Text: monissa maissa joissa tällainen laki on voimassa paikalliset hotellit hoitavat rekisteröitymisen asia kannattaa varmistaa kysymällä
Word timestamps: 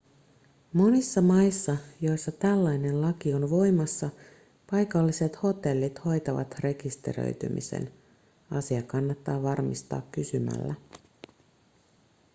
monissa 0.73 1.21
maissa 1.21 1.77
joissa 2.01 2.31
tällainen 2.31 3.01
laki 3.01 3.33
on 3.33 3.49
voimassa 3.49 4.09
paikalliset 4.71 5.43
hotellit 5.43 6.05
hoitavat 6.05 6.55
rekisteröitymisen 6.59 7.91
asia 8.51 8.83
kannattaa 8.83 9.43
varmistaa 9.43 10.01
kysymällä 10.11 10.75